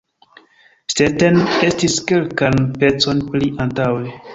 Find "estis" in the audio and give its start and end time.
1.69-2.01